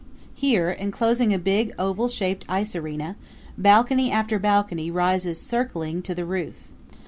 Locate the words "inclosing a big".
0.71-1.75